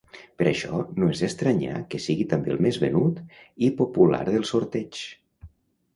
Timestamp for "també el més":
2.33-2.81